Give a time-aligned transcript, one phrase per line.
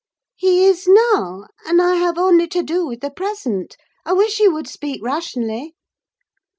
[0.35, 3.77] "He is now; and I have only to do with the present.
[4.03, 5.75] I wish you would speak rationally."